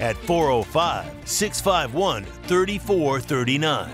[0.00, 3.90] at 405 651 3439.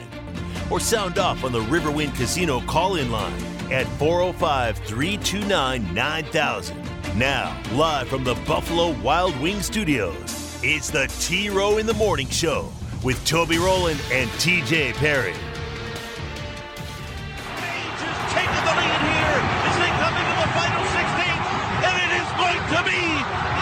[0.71, 6.83] Or sound off on the Riverwind Casino call in line at 405 329 9000.
[7.17, 12.29] Now, live from the Buffalo Wild Wing Studios, it's the T Row in the Morning
[12.29, 12.71] Show
[13.03, 15.31] with Toby Rowland and TJ Perry.
[15.31, 15.39] Is
[18.35, 21.25] taking the lead here as they come into the final 16,
[21.89, 23.01] and it is going to be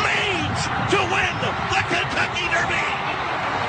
[0.03, 1.53] Mage to win the
[1.95, 2.87] Kentucky Derby.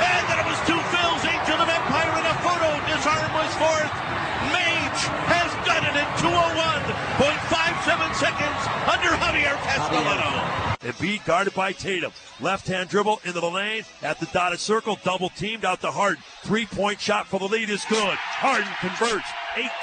[0.02, 2.70] And then it was two Phils, Angel of Empire, and a photo.
[2.90, 3.94] Disarm was fourth.
[4.52, 10.66] Mage has done it in 201.57 seconds under Javier Castellano.
[10.86, 12.12] Embiid guarded by Tatum.
[12.40, 15.00] Left hand dribble into the lane at the dotted circle.
[15.04, 16.22] Double teamed out to Harden.
[16.44, 18.16] Three point shot for the lead is good.
[18.16, 19.28] Harden converts.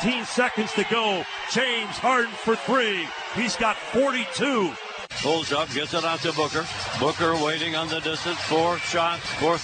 [0.02, 1.25] 18 seconds to go.
[1.50, 3.06] James Harden for three.
[3.34, 4.72] He's got 42.
[5.22, 6.64] Pulls up, gets it out to Booker.
[7.00, 8.38] Booker waiting on the distance.
[8.42, 9.58] Four shots, four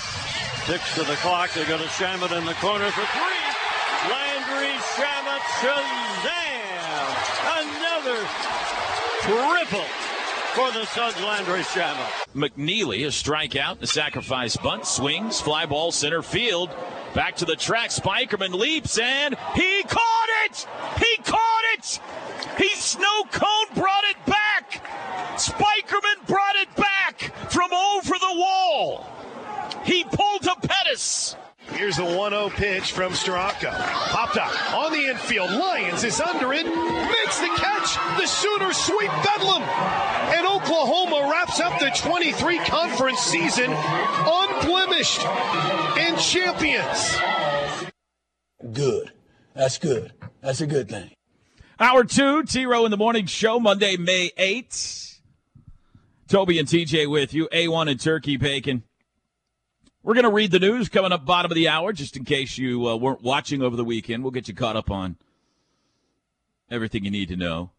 [0.66, 1.52] ticks to the clock.
[1.52, 3.37] They're going to Shamet in the corner for three.
[4.48, 7.04] Landry Shamet Shazam!
[7.58, 8.26] Another
[9.20, 9.84] triple
[10.54, 12.26] for the Suns, Landry Shamet.
[12.34, 16.70] McNeely, a strikeout, the sacrifice bunt, swings, fly ball center field.
[17.14, 20.66] Back to the track, Spikerman leaps and he caught it!
[20.98, 22.00] He caught it!
[22.56, 24.82] He snow cone brought it back!
[25.36, 29.06] Spikerman brought it back from over the wall!
[29.84, 31.36] He pulled to Pettis!
[31.78, 33.70] Here's the 1-0 pitch from Storako.
[33.70, 35.48] Popped up on the infield.
[35.48, 36.66] Lyons is under it.
[36.66, 37.94] Makes the catch.
[38.18, 39.62] The Sooners sweep Bedlam.
[39.62, 47.16] And Oklahoma wraps up the 23 conference season unblemished and champions.
[48.72, 49.12] Good.
[49.54, 50.12] That's good.
[50.40, 51.12] That's a good thing.
[51.78, 55.20] Hour two, T Row in the Morning Show, Monday, May 8th.
[56.26, 57.48] Toby and TJ with you.
[57.52, 58.82] A1 and turkey bacon.
[60.08, 62.56] We're going to read the news coming up bottom of the hour, just in case
[62.56, 64.22] you uh, weren't watching over the weekend.
[64.22, 65.16] We'll get you caught up on
[66.70, 67.72] everything you need to know.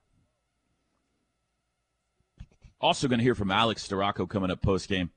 [2.80, 5.10] Also going to hear from Alex Storako coming up post game.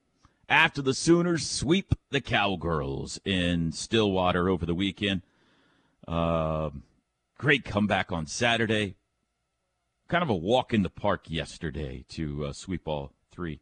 [0.48, 5.20] After the Sooners sweep the Cowgirls in Stillwater over the weekend.
[6.08, 6.70] Uh,
[7.36, 8.94] great comeback on Saturday.
[10.08, 13.60] Kind of a walk in the park yesterday to uh, sweep all three.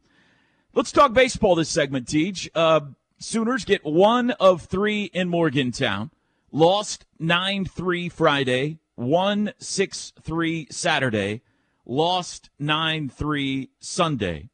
[0.72, 2.48] Let's talk baseball this segment, Teach.
[2.54, 2.82] Uh,
[3.22, 6.10] Sooners get one of three in Morgantown.
[6.50, 11.42] Lost 9 3 Friday, won 6 3 Saturday,
[11.84, 14.48] lost 9 3 Sunday.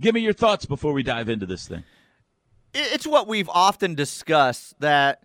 [0.00, 1.84] Give me your thoughts before we dive into this thing.
[2.72, 5.24] It's what we've often discussed that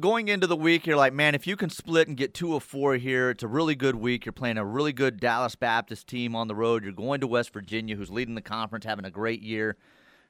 [0.00, 2.64] going into the week, you're like, man, if you can split and get two of
[2.64, 4.26] four here, it's a really good week.
[4.26, 6.82] You're playing a really good Dallas Baptist team on the road.
[6.82, 9.76] You're going to West Virginia, who's leading the conference, having a great year.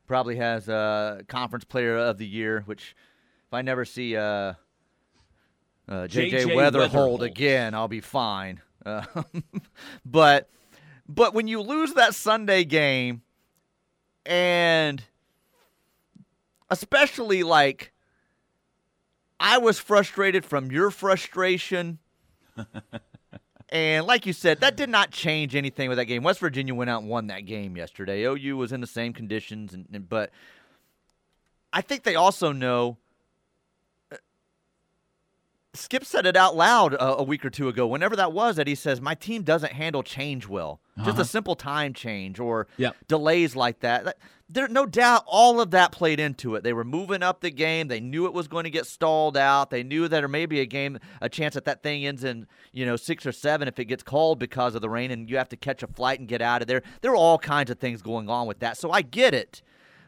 [0.08, 2.96] Probably has a conference player of the year, which
[3.46, 4.54] if I never see uh, uh,
[5.88, 7.20] JJ, JJ Wetherholt Wetherholt.
[7.20, 8.60] again, I'll be fine.
[8.84, 9.04] Uh,
[10.06, 10.48] but
[11.06, 13.22] but when you lose that Sunday game,
[14.24, 15.02] and
[16.70, 17.92] especially like
[19.40, 21.98] I was frustrated from your frustration.
[23.70, 26.22] and like you said, that did not change anything with that game.
[26.22, 28.22] West Virginia went out and won that game yesterday.
[28.22, 30.30] OU was in the same conditions, and, and but
[31.72, 32.96] I think they also know.
[35.74, 38.56] Uh, Skip said it out loud a, a week or two ago, whenever that was,
[38.56, 40.80] that he says, My team doesn't handle change well.
[40.98, 41.20] Just Uh-huh.
[41.22, 42.96] a simple time change or Yep.
[43.06, 44.16] delays like that.
[44.50, 46.64] There, no doubt, all of that played into it.
[46.64, 47.88] They were moving up the game.
[47.88, 49.68] They knew it was going to get stalled out.
[49.68, 52.46] They knew that there may be a game, a chance that that thing ends in,
[52.72, 55.36] you know, six or seven if it gets called because of the rain, and you
[55.36, 56.82] have to catch a flight and get out of there.
[57.02, 58.78] There were all kinds of things going on with that.
[58.78, 59.60] So I get it,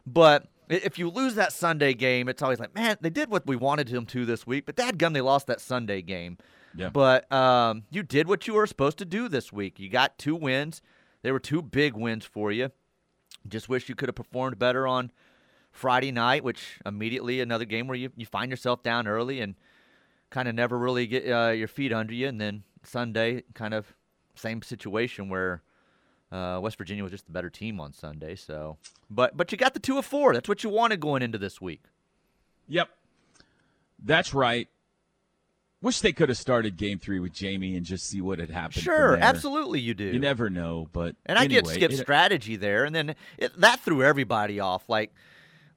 [0.07, 3.57] but if you lose that Sunday game, it's always like, man, they did what we
[3.57, 6.39] wanted them to this week, but dadgum, they lost that Sunday game.
[6.75, 6.91] Yeah.
[6.91, 9.81] But um, you did what you were supposed to do this week.
[9.81, 10.81] You got two wins.
[11.23, 12.71] They were two big wins for you.
[13.49, 15.11] Just wish you could have performed better on
[15.73, 19.55] Friday night, which immediately another game where you, you find yourself down early and
[20.31, 22.29] kind of never really get uh, your feet under you.
[22.29, 23.95] And then Sunday, kind of
[24.35, 25.63] same situation where
[26.33, 28.35] uh, West Virginia was just the better team on Sunday.
[28.37, 28.77] So,
[29.11, 30.33] but but you got the two of four.
[30.35, 31.83] That's what you wanted going into this week.
[32.69, 32.89] Yep.
[34.03, 34.69] That's right.
[35.83, 38.83] Wish they could have started game three with Jamie and just see what had happened.
[38.83, 40.05] Sure, absolutely, you do.
[40.05, 43.59] You never know, but And I get anyway, skip it- strategy there, and then it,
[43.59, 44.89] that threw everybody off.
[44.91, 45.15] Like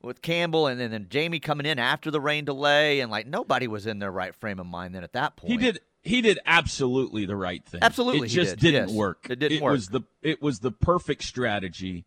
[0.01, 3.67] with Campbell, and then, then Jamie coming in after the rain delay, and like nobody
[3.67, 5.51] was in their right frame of mind then at that point.
[5.51, 5.79] He did.
[6.03, 7.79] He did absolutely the right thing.
[7.81, 8.91] Absolutely it he just did, not yes.
[8.91, 9.27] work.
[9.29, 9.71] It didn't it work.
[9.71, 12.05] Was the it was the perfect strategy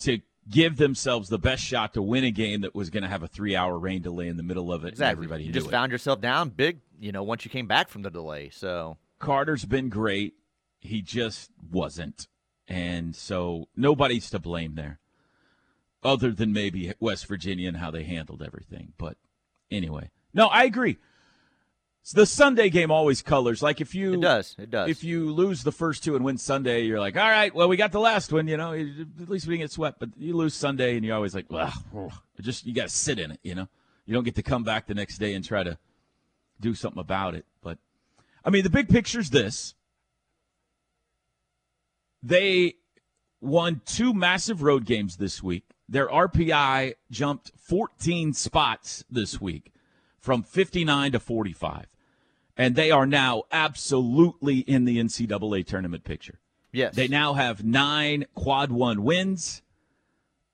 [0.00, 3.22] to give themselves the best shot to win a game that was going to have
[3.22, 4.88] a three-hour rain delay in the middle of it.
[4.88, 5.12] and exactly.
[5.12, 5.70] everybody you just it.
[5.70, 8.48] found yourself down big, you know, once you came back from the delay.
[8.50, 10.34] So Carter's been great.
[10.80, 12.26] He just wasn't.
[12.66, 14.98] And so nobody's to blame there,
[16.02, 18.94] other than maybe West Virginia and how they handled everything.
[18.98, 19.18] But
[19.70, 20.96] anyway, no, I agree.
[22.10, 23.62] The Sunday game always colors.
[23.62, 24.90] Like if you it does, it does.
[24.90, 27.76] if you lose the first two and win Sunday, you're like, all right, well, we
[27.76, 30.00] got the last one, you know, at least we didn't get swept.
[30.00, 31.72] But you lose Sunday, and you're always like, well,
[32.40, 33.68] just you got to sit in it, you know.
[34.04, 35.78] You don't get to come back the next day and try to
[36.60, 37.46] do something about it.
[37.62, 37.78] But
[38.44, 39.74] I mean, the big picture's this:
[42.20, 42.74] they
[43.40, 45.64] won two massive road games this week.
[45.88, 49.72] Their RPI jumped 14 spots this week
[50.18, 51.91] from 59 to 45
[52.56, 56.38] and they are now absolutely in the NCAA tournament picture.
[56.72, 59.62] yes, They now have nine quad one wins.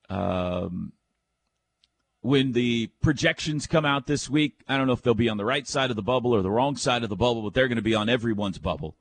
[0.09, 0.93] Um,
[2.21, 5.45] when the projections come out this week, I don't know if they'll be on the
[5.45, 7.77] right side of the bubble or the wrong side of the bubble, but they're going
[7.77, 8.97] to be on everyone's bubble.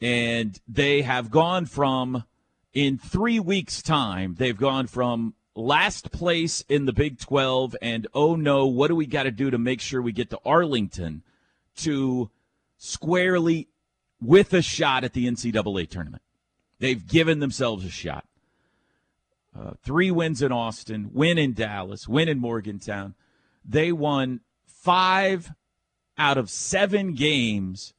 [0.00, 2.24] And they have gone from,
[2.72, 8.36] in three weeks' time, they've gone from last place in the Big 12 and, oh
[8.36, 11.22] no, what do we got to do to make sure we get to Arlington
[11.78, 12.30] to
[12.76, 13.68] squarely
[14.20, 16.22] with a shot at the NCAA tournament.
[16.78, 18.26] They've given themselves a shot.
[19.58, 23.14] Uh, three wins in Austin, win in Dallas, win in Morgantown.
[23.64, 25.52] They won five
[26.16, 27.94] out of seven games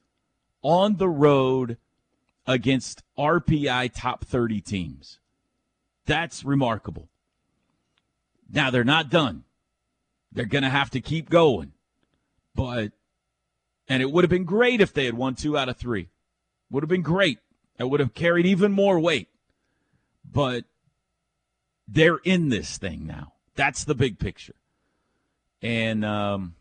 [0.62, 1.76] on the road
[2.46, 5.18] against RPI top 30 teams.
[6.06, 7.08] That's remarkable.
[8.50, 9.44] Now, they're not done.
[10.32, 11.72] They're going to have to keep going.
[12.54, 12.92] But
[13.90, 16.08] and it would have been great if they had won two out of three.
[16.70, 17.40] Would have been great.
[17.76, 19.28] It would have carried even more weight.
[20.24, 20.64] But
[21.88, 23.32] they're in this thing now.
[23.56, 24.54] That's the big picture.
[25.60, 26.54] And um,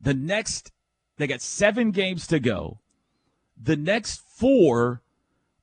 [0.00, 0.70] the next,
[1.16, 2.78] they got seven games to go.
[3.60, 5.02] The next four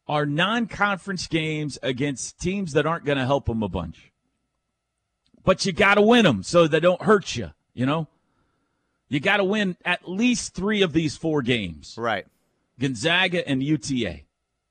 [0.10, 4.12] are non conference games against teams that aren't going to help them a bunch.
[5.46, 8.10] But you got to win them so they don't hurt you, you know?
[9.08, 11.96] You got to win at least three of these four games.
[11.98, 12.26] right.
[12.80, 14.22] Gonzaga and UTA.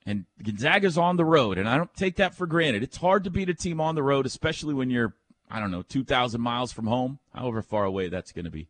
[0.04, 2.82] And Gonzaga's on the road, and I don't take that for granted.
[2.82, 5.14] It's hard to beat a team on the road, especially when you're,
[5.50, 8.68] I don't know, 2,000 miles from home, however far away that's going to be.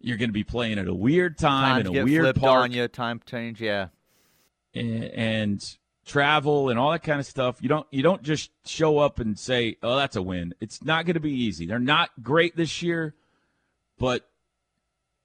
[0.00, 2.70] You're going to be playing at a weird time Times in a weird park on
[2.70, 2.86] you.
[2.86, 3.60] Time change.
[3.60, 3.88] Yeah.
[4.72, 5.76] and, and
[6.06, 7.56] travel and all that kind of stuff.
[7.60, 11.06] You don't you don't just show up and say, "Oh, that's a win." It's not
[11.06, 11.66] going to be easy.
[11.66, 13.14] They're not great this year,
[13.98, 14.29] but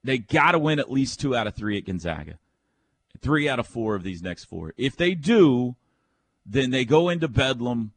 [0.05, 2.37] they got to win at least two out of three at Gonzaga.
[3.21, 4.73] Three out of four of these next four.
[4.77, 5.75] If they do,
[6.45, 7.91] then they go into Bedlam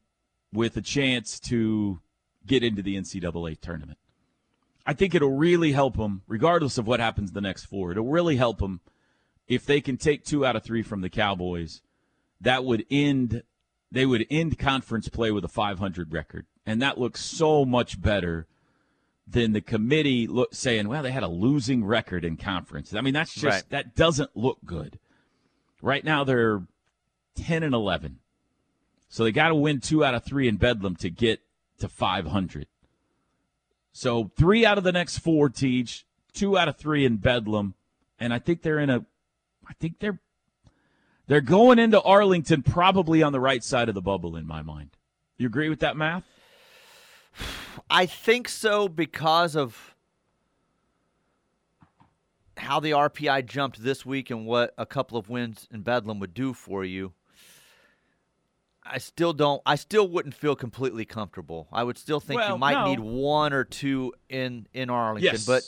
[0.52, 2.00] with a chance to
[2.46, 3.98] get into the NCAA tournament.
[4.86, 7.90] I think it'll really help them, regardless of what happens the next four.
[7.90, 8.80] It'll really help them
[9.46, 11.82] if they can take two out of three from the Cowboys.
[12.40, 13.42] That would end.
[13.92, 18.46] They would end conference play with a 500 record, and that looks so much better
[19.30, 23.14] than the committee look saying, "Well, they had a losing record in conference." I mean,
[23.14, 23.70] that's just Right.
[23.70, 24.98] that doesn't look good.
[25.82, 26.62] Right now, they're
[27.36, 28.18] 10 and 11,
[29.08, 31.40] so they got to win two out of three in Bedlam to get
[31.78, 32.66] to 500.
[33.92, 37.74] So three out of the next four teach, two out of three in Bedlam,
[38.18, 39.04] and I think they're in a,
[39.68, 40.20] I think they're,
[41.26, 44.90] they're going into Arlington probably on the right side of the bubble in my mind.
[45.36, 46.24] You agree with that math?
[47.90, 49.94] I think so because of
[52.56, 56.34] how the RPI jumped this week and what a couple of wins in Bedlam would
[56.34, 57.12] do for you.
[58.90, 59.60] I still don't.
[59.66, 61.68] I still wouldn't feel completely comfortable.
[61.72, 62.86] I would still think Well, you might no.
[62.86, 65.62] need one or two in in Arlington, Yes, but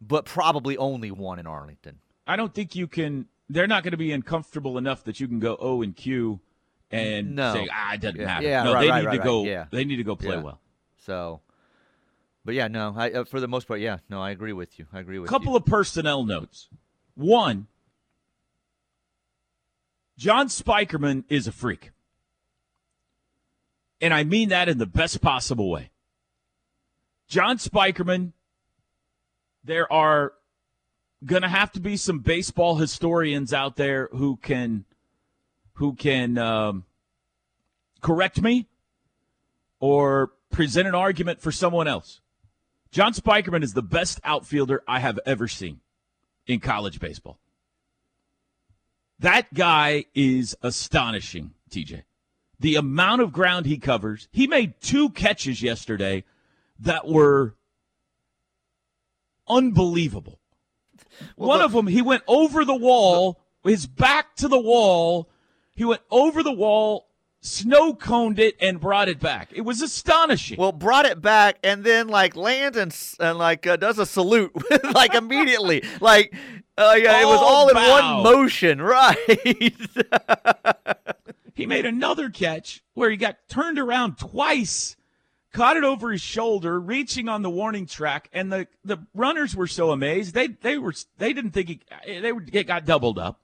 [0.00, 1.98] but probably only one in Arlington.
[2.26, 3.26] I don't think you can.
[3.50, 6.40] They're not going to be uncomfortable enough that you can go O and Q
[6.92, 7.52] and No.
[7.54, 8.46] say ah it doesn't Yeah, matter.
[8.46, 9.44] yeah, no, right, they right, need right, to go.
[9.44, 9.66] yeah.
[9.70, 10.42] They need to go play Yeah.
[10.42, 10.60] well.
[11.04, 11.40] So,
[12.44, 12.94] but yeah, no.
[12.96, 14.22] I, uh, for the most part, yeah, no.
[14.22, 14.86] I agree with you.
[14.92, 15.36] I agree with you.
[15.36, 15.58] A couple you.
[15.58, 16.68] of personnel notes.
[17.14, 17.66] One,
[20.16, 21.90] John Spikerman is a freak.
[24.00, 25.90] And I mean that in the best possible way.
[27.28, 28.32] John Spikerman,
[29.62, 30.32] there are
[31.24, 34.84] going to have to be some baseball historians out there who can
[35.74, 36.84] who can um,
[38.00, 38.68] correct me
[39.80, 42.20] or present an argument for someone else.
[42.90, 45.80] John Spikerman is the best outfielder I have ever seen
[46.46, 47.40] in college baseball.
[49.18, 52.04] That guy is astonishing, TJ.
[52.60, 54.28] The amount of ground he covers.
[54.30, 56.24] He made two catches yesterday
[56.78, 57.56] that were
[59.48, 60.38] unbelievable.
[61.36, 65.28] Well, One of them, he went over the wall, his back to the wall.
[65.74, 67.08] He went over the wall,
[67.44, 69.52] snow coned it, and brought it back.
[69.54, 70.58] It was astonishing.
[70.58, 74.52] Well, brought it back and then like lands and, and like uh, does a salute
[74.94, 75.84] like immediately.
[76.00, 76.34] like
[76.76, 79.16] uh, yeah, it was all in one motion, right?
[81.54, 84.96] he made another catch where he got turned around twice
[85.52, 89.68] caught it over his shoulder, reaching on the warning track, and the, the runners were
[89.68, 91.80] so amazed they they were they didn't think he
[92.20, 93.40] they were it got doubled up.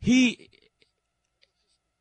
[0.00, 0.50] He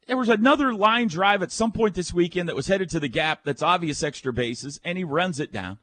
[0.08, 3.08] there was another line drive at some point this weekend that was headed to the
[3.08, 5.80] gap that's obvious extra bases, and he runs it down.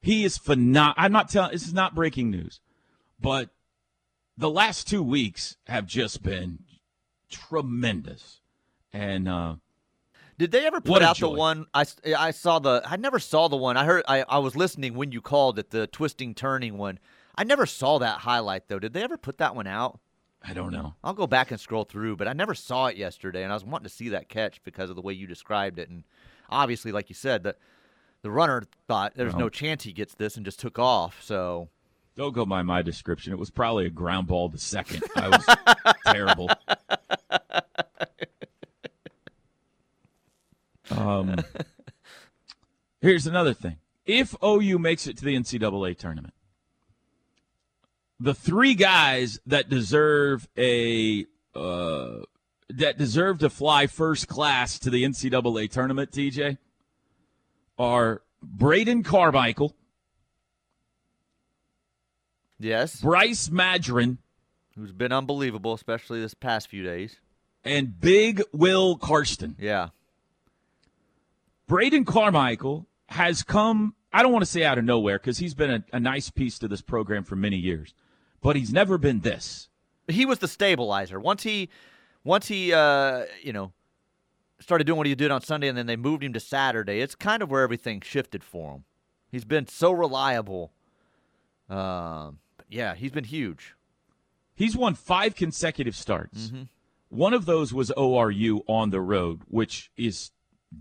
[0.00, 0.94] He is phenomenal.
[0.96, 2.60] I'm not telling this is not breaking news,
[3.20, 3.50] but
[4.36, 6.60] the last two weeks have just been
[7.30, 8.40] tremendous,
[8.92, 9.28] and.
[9.28, 9.54] uh
[10.38, 11.30] did they ever put out joy.
[11.30, 11.66] the one?
[11.74, 11.84] I,
[12.16, 12.80] I saw the.
[12.86, 13.76] I never saw the one.
[13.76, 14.04] I heard.
[14.06, 17.00] I, I was listening when you called it the twisting turning one.
[17.34, 18.78] I never saw that highlight though.
[18.78, 19.98] Did they ever put that one out?
[20.42, 20.94] I don't know.
[21.02, 23.64] I'll go back and scroll through, but I never saw it yesterday, and I was
[23.64, 26.04] wanting to see that catch because of the way you described it, and
[26.48, 27.56] obviously, like you said, that
[28.22, 29.40] the runner thought there's no.
[29.40, 31.22] no chance he gets this and just took off.
[31.22, 31.68] So
[32.16, 33.32] don't go by my description.
[33.32, 35.04] It was probably a ground ball to second.
[35.16, 36.48] I was terrible.
[40.90, 41.36] Um,
[43.00, 43.76] here's another thing.
[44.04, 46.34] If OU makes it to the NCAA tournament,
[48.20, 52.18] the three guys that deserve a uh,
[52.70, 56.58] that deserve to fly first class to the NCAA tournament, TJ,
[57.78, 59.74] are Braden Carmichael.
[62.58, 63.00] Yes.
[63.00, 64.18] Bryce Madron.
[64.76, 67.20] Who's been unbelievable, especially this past few days.
[67.64, 69.56] And Big Will Carsten.
[69.58, 69.88] Yeah.
[71.66, 75.70] Braden Carmichael has come, I don't want to say out of nowhere because he's been
[75.70, 77.94] a, a, nice piece to this program for many years,
[78.40, 79.68] but he's never been this.
[80.06, 81.20] He was the stabilizer.
[81.20, 81.68] Once he,
[82.24, 83.72] once he, uh, you know,
[84.60, 87.14] started doing what he did on Sunday and then they moved him to Saturday, it's
[87.14, 88.84] kind of where everything shifted for him.
[89.30, 90.72] He's been so reliable.
[91.68, 93.74] Um, yeah, he's been huge.
[94.54, 96.48] He's won five consecutive starts.
[96.48, 96.62] Mm-hmm.
[97.10, 100.30] One of those was ORU on the road, which is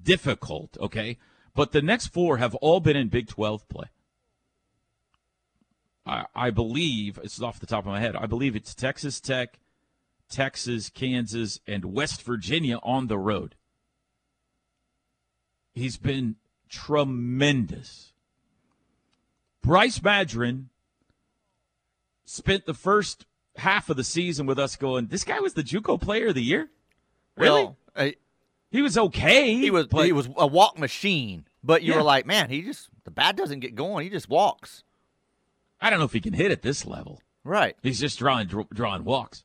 [0.03, 1.17] difficult, okay?
[1.53, 3.87] But the next four have all been in Big 12 play.
[6.37, 9.59] I, believe, is off the top of my head, I believe it's Texas Tech,
[10.29, 13.55] Texas, Kansas, and West Virginia on the road.
[15.73, 16.35] He's been
[16.69, 18.13] tremendous.
[19.61, 20.65] Bryce Madron
[22.25, 23.25] spent the first
[23.57, 26.43] half of the season with us going, this guy was the JUCO player of the
[26.43, 26.69] year?
[27.35, 27.63] Really?
[27.63, 28.15] Well, I,
[28.71, 29.55] he was okay.
[29.55, 31.97] He was he was a walk machine, but you yeah.
[31.97, 34.03] were like, man, he just the bat doesn't get going.
[34.03, 34.83] He just walks.
[35.79, 37.21] I don't know if he can hit at this level.
[37.43, 37.75] Right.
[37.81, 39.43] He's just drawing drawing walks.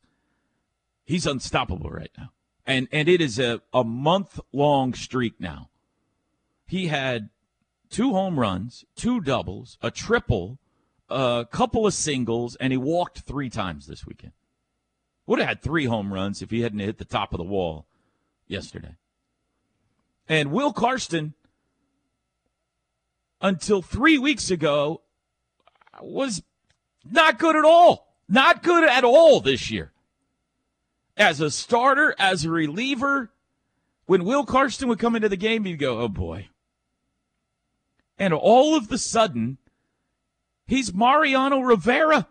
[1.04, 2.32] He's unstoppable right now,
[2.66, 5.70] and and it is a a month long streak now.
[6.66, 7.28] He had
[7.90, 10.58] two home runs, two doubles, a triple,
[11.08, 14.32] a couple of singles, and he walked three times this weekend.
[15.26, 17.86] Would have had three home runs if he hadn't hit the top of the wall
[18.46, 18.96] yesterday.
[20.28, 21.34] And Will Carsten,
[23.40, 25.02] until three weeks ago,
[26.00, 26.42] was
[27.04, 28.08] not good at all.
[28.28, 29.92] Not good at all this year.
[31.16, 33.30] As a starter, as a reliever,
[34.06, 36.48] when Will Carsten would come into the game, you'd go, oh boy.
[38.18, 39.58] And all of the sudden,
[40.66, 42.28] he's Mariano Rivera.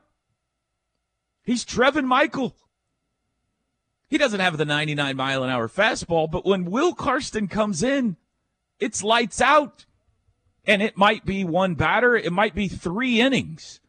[1.44, 2.56] He's Trevin Michael.
[4.08, 8.18] He doesn't have the 99 mile an hour fastball, but when Will Carsten comes in,
[8.80, 9.86] it's lights out.
[10.66, 13.80] And it might be one batter, it might be three innings.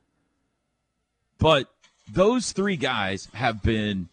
[1.38, 1.68] But
[2.10, 4.08] those three guys have been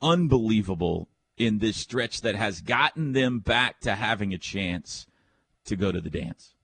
[0.00, 5.06] unbelievable in this stretch that has gotten them back to having a chance
[5.64, 6.54] to go to the dance.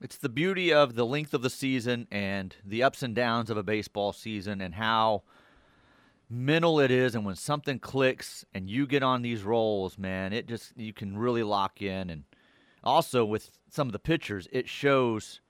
[0.00, 3.56] It's the beauty of the length of the season and the ups and downs of
[3.56, 5.22] a baseball season and how
[6.28, 10.46] mental it is and when something clicks and you get on these rolls, man, it
[10.46, 12.24] just you can really lock in and
[12.82, 15.40] also with some of the pitchers, it shows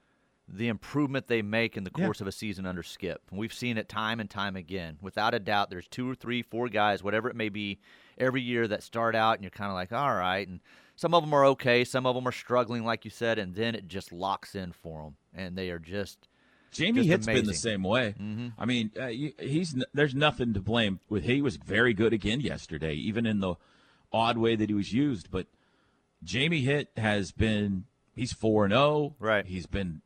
[0.49, 2.25] the improvement they make in the course yeah.
[2.25, 3.21] of a season under Skip.
[3.33, 4.97] We've seen it time and time again.
[5.00, 7.80] Without a doubt, there's two or three, four guys, whatever it may be,
[8.16, 10.47] every year that start out and you're kind of like, all right.
[10.47, 10.61] And
[10.95, 13.75] some of them are okay, some of them are struggling, like you said, and then
[13.75, 16.28] it just locks in for them, and they are just.
[16.76, 17.42] Jamie just Hitt's amazing.
[17.42, 18.14] been the same way.
[18.21, 18.49] Mm-hmm.
[18.59, 21.25] I mean, uh, he's there's nothing to blame with.
[21.25, 23.54] He was very good again yesterday, even in the
[24.12, 25.30] odd way that he was used.
[25.30, 25.47] But
[26.23, 28.83] Jamie Hitt has been he's four and zero.
[28.83, 29.14] Oh.
[29.18, 29.47] Right.
[29.47, 30.02] He's been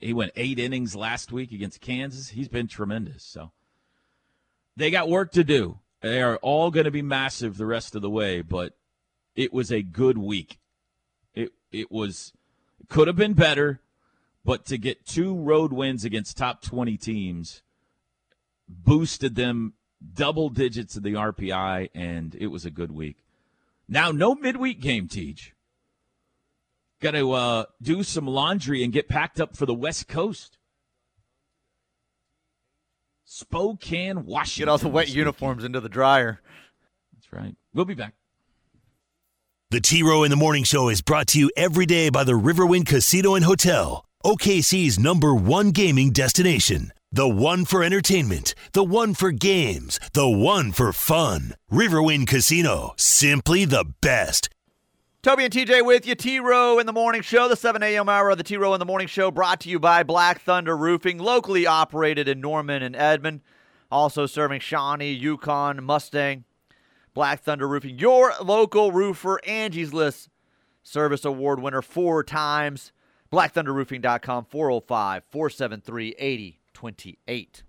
[0.00, 2.30] he went eight innings last week against Kansas.
[2.30, 3.22] He's been tremendous.
[3.22, 3.52] So
[4.76, 5.78] they got work to do.
[6.00, 8.76] They are all going to be massive the rest of the way, but
[9.34, 10.58] it was a good week.
[11.34, 12.32] It it was
[12.88, 13.80] could have been better,
[14.44, 17.62] but to get two road wins against top 20 teams
[18.68, 19.74] boosted them
[20.14, 23.16] double digits of the RPI and it was a good week.
[23.88, 25.54] Now no midweek game teach.
[27.00, 30.58] Got to uh, do some laundry and get packed up for the West Coast.
[33.24, 34.66] Spokane, Washington.
[34.66, 36.40] Get all the wet uniforms into the dryer.
[37.12, 37.56] That's right.
[37.72, 38.14] We'll be back.
[39.70, 42.38] The T Row in the Morning Show is brought to you every day by the
[42.38, 46.94] Riverwind Casino and Hotel, OKC's number one gaming destination.
[47.12, 51.54] The one for entertainment, the one for games, the one for fun.
[51.70, 54.48] Riverwind Casino, simply the best.
[55.22, 56.14] Toby and TJ with you.
[56.14, 58.08] T Row in the Morning Show, the 7 a.m.
[58.08, 60.74] hour of the T Row in the Morning Show, brought to you by Black Thunder
[60.74, 63.42] Roofing, locally operated in Norman and Edmond.
[63.90, 66.44] Also serving Shawnee, Yukon, Mustang.
[67.12, 70.30] Black Thunder Roofing, your local roofer, Angie's List
[70.82, 72.90] Service Award winner four times.
[73.34, 77.62] BlackThunderRoofing.com, 405 473 8028.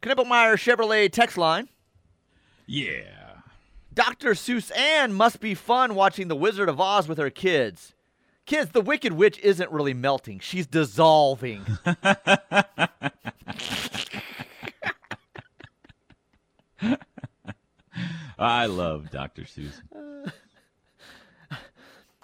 [0.00, 1.68] Knippelmeyer Chevrolet text line.
[2.66, 3.42] Yeah.
[3.92, 4.30] Dr.
[4.30, 7.94] Seuss Ann must be fun watching The Wizard of Oz with her kids.
[8.46, 11.66] Kids, the Wicked Witch isn't really melting, she's dissolving.
[18.38, 19.42] I love Dr.
[19.42, 19.82] Seuss.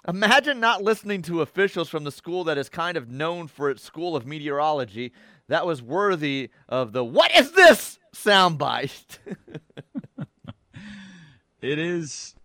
[0.07, 3.83] Imagine not listening to officials from the school that is kind of known for its
[3.83, 5.11] school of meteorology.
[5.47, 9.17] That was worthy of the "What is this?" soundbite.
[11.61, 12.35] It is.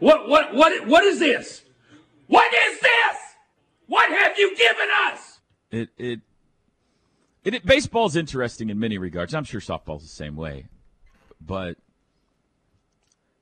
[0.00, 1.62] What what what what is this?
[2.26, 3.16] What is this?
[3.86, 5.40] What have you given us?
[5.70, 6.20] It it
[7.44, 9.34] it, it baseball's interesting in many regards.
[9.34, 10.66] I'm sure softball's the same way,
[11.40, 11.76] but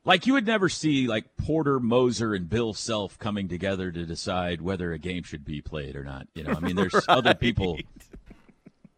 [0.05, 4.61] like you would never see like Porter Moser and Bill Self coming together to decide
[4.61, 6.29] whether a game should be played or not.
[6.35, 7.09] You know, I mean, there's right.
[7.09, 7.79] other people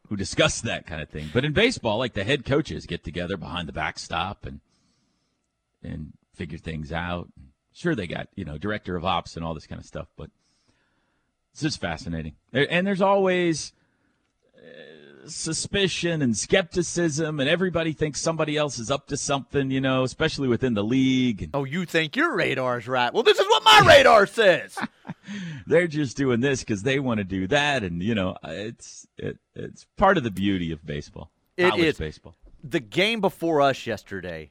[0.08, 1.30] who discuss that kind of thing.
[1.32, 4.60] But in baseball, like the head coaches get together behind the backstop and
[5.82, 7.28] and figure things out.
[7.72, 10.30] Sure, they got you know director of ops and all this kind of stuff, but
[11.52, 12.34] it's just fascinating.
[12.52, 13.72] And there's always
[15.28, 19.70] suspicion and skepticism, and everybody thinks somebody else is up to something.
[19.70, 21.50] You know, especially within the league.
[21.54, 23.12] Oh, you think your radar's right?
[23.12, 24.78] Well, this is what my radar says.
[25.66, 29.38] They're just doing this because they want to do that, and you know, it's it,
[29.54, 31.30] it's part of the beauty of baseball.
[31.56, 32.34] It is baseball.
[32.62, 34.50] The game before us yesterday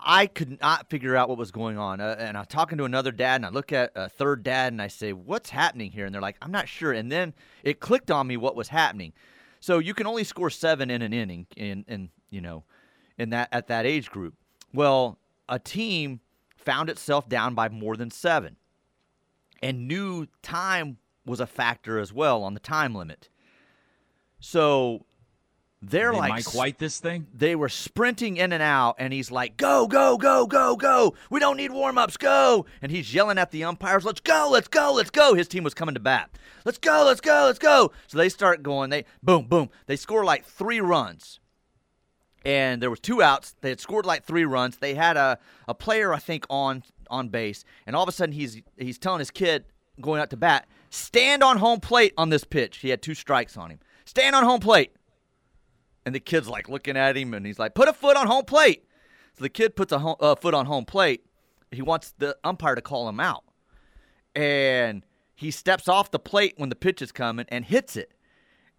[0.00, 2.00] I could not figure out what was going on.
[2.00, 4.80] Uh, and I'm talking to another dad, and I look at a third dad, and
[4.80, 8.10] I say, "What's happening here?" And they're like, "I'm not sure." And then it clicked
[8.10, 9.12] on me what was happening.
[9.60, 12.64] So you can only score seven in an inning, in in you know,
[13.16, 14.34] in that at that age group.
[14.72, 15.18] Well,
[15.48, 16.20] a team
[16.56, 18.56] found itself down by more than seven,
[19.62, 23.28] and knew time was a factor as well on the time limit.
[24.40, 25.04] So
[25.80, 27.26] they're they like Mike White this thing.
[27.32, 31.14] They were sprinting in and out, and he's like, "Go, go, go, go, go!
[31.30, 34.66] We don't need warm ups, go!" And he's yelling at the umpires, "Let's go, let's
[34.66, 36.30] go, let's go!" His team was coming to bat.
[36.64, 37.92] Let's go, let's go, let's go!
[38.08, 38.90] So they start going.
[38.90, 39.70] They boom, boom.
[39.86, 41.38] They score like three runs,
[42.44, 43.54] and there was two outs.
[43.60, 44.78] They had scored like three runs.
[44.78, 45.38] They had a
[45.68, 49.20] a player, I think, on on base, and all of a sudden he's he's telling
[49.20, 49.64] his kid
[50.00, 53.56] going out to bat, "Stand on home plate on this pitch." He had two strikes
[53.56, 53.78] on him.
[54.04, 54.92] Stand on home plate.
[56.08, 58.46] And the kid's like looking at him and he's like, put a foot on home
[58.46, 58.82] plate.
[59.36, 61.22] So the kid puts a home, uh, foot on home plate.
[61.70, 63.44] He wants the umpire to call him out.
[64.34, 68.10] And he steps off the plate when the pitch is coming and hits it.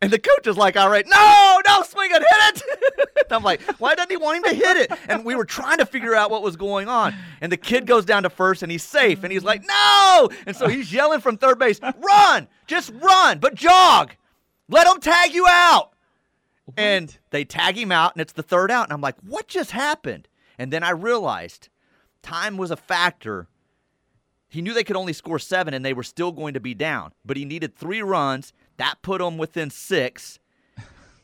[0.01, 2.63] And the coach is like, all right, no, no, swing it, hit
[2.97, 3.27] it.
[3.31, 4.91] I'm like, why doesn't he want him to hit it?
[5.07, 7.13] And we were trying to figure out what was going on.
[7.41, 9.23] And the kid goes down to first and he's safe.
[9.23, 10.29] And he's like, no.
[10.47, 14.15] And so he's yelling from third base, run, just run, but jog.
[14.67, 15.93] Let him tag you out.
[16.77, 18.85] And they tag him out, and it's the third out.
[18.85, 20.27] And I'm like, what just happened?
[20.57, 21.69] And then I realized
[22.21, 23.47] time was a factor.
[24.47, 27.13] He knew they could only score seven, and they were still going to be down.
[27.25, 28.51] But he needed three runs.
[28.77, 30.39] That put them within six.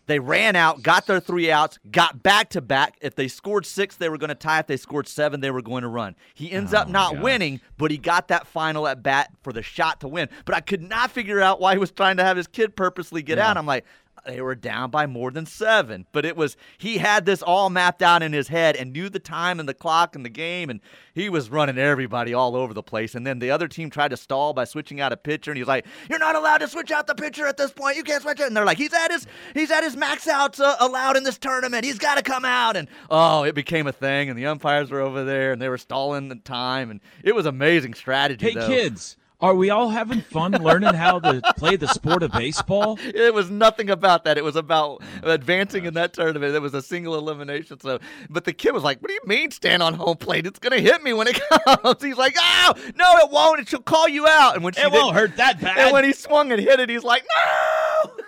[0.08, 2.96] They ran out, got their three outs, got back to back.
[3.02, 4.60] If they scored six, they were going to tie.
[4.60, 6.16] If they scored seven, they were going to run.
[6.36, 9.64] He ends Oh, up not winning, but he got that final at bat for the
[9.64, 10.30] shot to win.
[10.46, 13.24] But I could not figure out why he was trying to have his kid purposely
[13.24, 13.50] get Yeah.
[13.50, 13.58] out.
[13.58, 13.84] I'm like,
[14.26, 16.06] they were down by more than seven.
[16.12, 19.20] But it was he had this all mapped out in his head and knew the
[19.20, 20.82] time and the clock and the game, and
[21.14, 23.16] he was running everybody all over the place.
[23.16, 25.68] And then the other team tried to stall by switching out a pitcher, and he's
[25.68, 27.98] like, "You're not allowed to switch out the pitcher at this point.
[27.98, 30.60] You can't switch it." And they're like, "He's at his he's at his max outs
[30.60, 31.86] uh, allowed in this tournament.
[31.86, 35.02] He's got to come out." And oh, it became a thing, and the umpires were
[35.02, 38.48] over there, and they were stalling the time, and it was amazing strategy.
[38.48, 38.68] Hey, though.
[38.68, 42.98] kids, are we all having fun learning how to play the sport of baseball?
[43.04, 44.40] It was nothing about that.
[44.40, 46.56] It was about oh advancing in that tournament.
[46.56, 47.80] It was a single elimination.
[47.80, 50.48] So, but the kid was like, "What do you mean stand on home plate?
[50.48, 53.60] It's gonna hit me when it comes." He's like, "Oh, no, it won't.
[53.60, 55.78] It she'll call you out." And when she It won't hurt that bad.
[55.78, 57.75] And when he swung and hit it, he's like, "No!"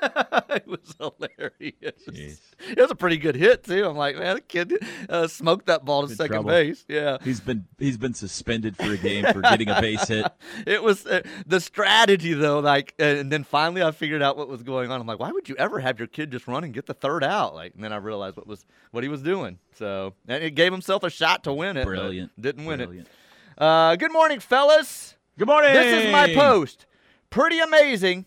[0.50, 2.04] it was hilarious.
[2.10, 2.40] Jeez.
[2.70, 3.86] It was a pretty good hit too.
[3.86, 4.74] I'm like, man, the kid
[5.10, 6.50] uh, smoked that ball to In second trouble.
[6.50, 6.86] base.
[6.88, 7.18] Yeah.
[7.24, 10.26] He's been he's been suspended for a game for getting a base hit.
[10.68, 14.48] it was uh, the strategy though like uh, and then finally i figured out what
[14.48, 16.74] was going on i'm like why would you ever have your kid just run and
[16.74, 19.58] get the third out like and then i realized what was what he was doing
[19.76, 22.32] so and he gave himself a shot to win it Brilliant.
[22.42, 23.08] didn't win Brilliant.
[23.08, 25.74] it uh, good morning fellas Good morning.
[25.74, 26.86] this is my post
[27.30, 28.26] pretty amazing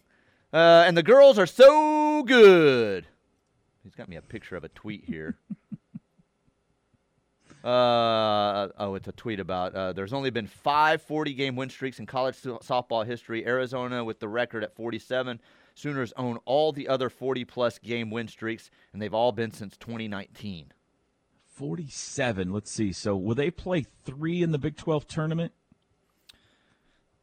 [0.52, 3.06] uh, and the girls are so good
[3.82, 5.36] he's got me a picture of a tweet here
[7.62, 11.98] Uh, oh, it's a tweet about uh, there's only been five 40 game win streaks
[11.98, 13.46] in college so- softball history.
[13.46, 15.38] Arizona with the record at 47.
[15.74, 19.76] Sooners own all the other 40 plus game win streaks, and they've all been since
[19.76, 20.72] 2019.
[21.46, 22.52] 47.
[22.52, 22.92] Let's see.
[22.92, 25.52] So will they play three in the Big 12 tournament?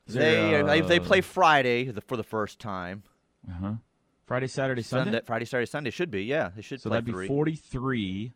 [0.06, 3.04] They, uh, they they uh, play Friday the, for the first time.
[3.50, 3.74] Uh-huh.
[4.26, 5.12] Friday, Saturday, Sunday.
[5.12, 6.24] Sunday, Friday, Saturday, Sunday should be.
[6.24, 8.34] Yeah, they should So play that'd be 43.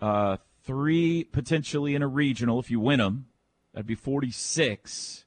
[0.00, 3.26] Uh, three potentially in a regional if you win them.
[3.72, 5.24] That'd be 46.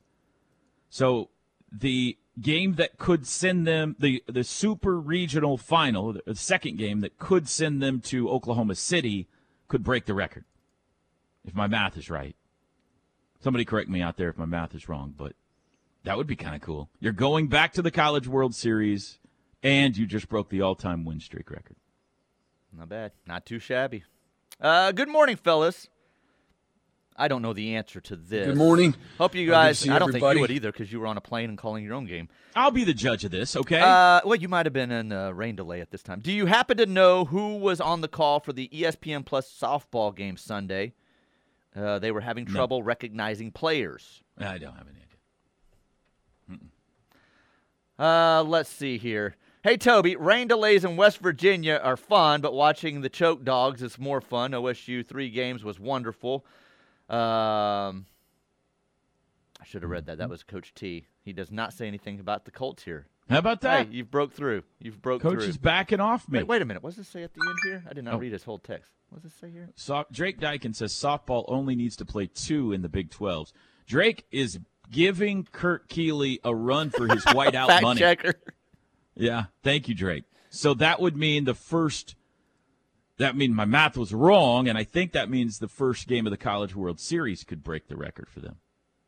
[0.89, 1.30] So
[1.71, 7.02] the game that could send them the the super regional final, the, the second game
[7.02, 9.28] that could send them to Oklahoma City,
[9.67, 10.45] could break the record.
[11.43, 12.36] If my math is right.
[13.39, 15.34] Somebody correct me out there if my math is wrong, but
[16.06, 16.89] that would be kind of cool.
[17.00, 19.20] You're going back to the College World Series,
[19.62, 21.76] and you just broke the all-time win streak record.
[22.76, 23.12] Not bad.
[23.28, 24.04] Not too shabby.
[24.60, 25.89] Uh, good morning, fellas.
[27.18, 28.48] I don't know the answer to this.
[28.48, 28.94] Good morning.
[29.18, 29.88] Hope you good to guys.
[29.88, 30.38] I don't think everybody.
[30.38, 32.28] you would either because you were on a plane and calling your own game.
[32.56, 33.80] I'll be the judge of this, okay?
[33.80, 36.20] Uh, well, you might have been in a rain delay at this time.
[36.20, 40.13] Do you happen to know who was on the call for the ESPN Plus softball
[40.13, 40.94] game Sunday?
[41.74, 44.22] Uh, they were having trouble recognizing players.
[44.38, 45.14] I don't have any idea.
[47.98, 49.36] Uh, let's see here.
[49.64, 53.98] Hey, Toby, rain delays in West Virginia are fun, but watching the choke dogs is
[53.98, 54.52] more fun.
[54.52, 56.46] OSU three games was wonderful.
[57.10, 58.06] Um,
[59.60, 60.20] I should have read that.
[60.20, 61.08] That was Coach T.
[61.24, 63.08] He does not say anything about the Colts here.
[63.28, 63.88] How about that?
[63.88, 64.62] Hey, you've broke through.
[64.80, 65.48] You've broke Coach through.
[65.48, 66.40] is backing off me.
[66.40, 66.84] Wait, wait a minute.
[66.84, 67.84] What does it say at the end here?
[67.90, 68.18] I did not Oh.
[68.20, 68.92] read his whole text.
[69.10, 69.70] What does it say here?
[69.76, 73.52] So- Drake Dykin says softball only needs to play two in the Big 12s.
[73.88, 74.60] Drake is
[74.91, 78.00] giving Kurt Keeley a run for his whiteout money.
[78.00, 78.36] checker.
[79.15, 80.24] Yeah, thank you, Drake.
[80.50, 82.15] So that would mean the first.
[83.17, 86.32] That mean my math was wrong, and I think that means the first game of
[86.32, 88.58] the College World Series could break the record for them.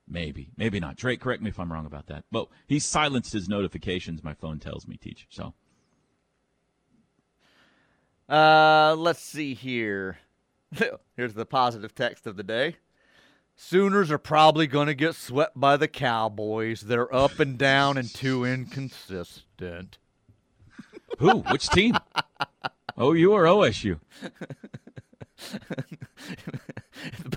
[0.08, 0.96] Maybe, maybe not.
[0.96, 2.24] Drake, correct me if I'm wrong about that.
[2.32, 4.24] But he silenced his notifications.
[4.24, 5.26] My phone tells me, teacher.
[5.30, 5.54] So
[8.30, 10.20] Uh, let's see here.
[11.18, 12.78] Here's the positive text of the day.
[13.60, 16.82] Sooners are probably going to get swept by the Cowboys.
[16.82, 19.98] They're up and down and too inconsistent.
[21.18, 21.40] who?
[21.40, 21.98] Which team?
[23.00, 24.00] OU or OSU?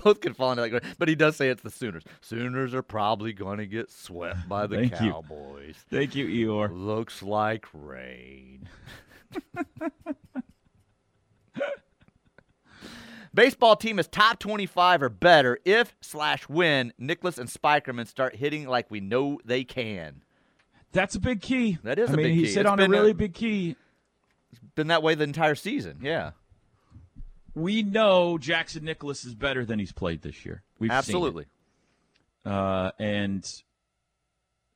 [0.03, 0.83] Both could fall into that.
[0.99, 2.03] But he does say it's the Sooners.
[2.21, 5.11] Sooners are probably going to get swept by the Thank you.
[5.11, 5.75] Cowboys.
[5.89, 6.69] Thank you, Eeyore.
[6.71, 8.69] Looks like rain.
[13.33, 18.67] Baseball team is top 25 or better if slash when Nicklaus and Spikerman start hitting
[18.67, 20.21] like we know they can.
[20.91, 21.77] That's a big key.
[21.83, 22.47] That is I a mean, big he key.
[22.49, 23.75] hit It's on a been really a- big key.
[24.51, 25.99] It's Been that way the entire season.
[26.01, 26.31] Yeah,
[27.55, 30.63] We know Jackson Nicklaus is better than he's played this year.
[30.77, 31.45] We've seen absolutely.
[32.45, 33.49] Uh, and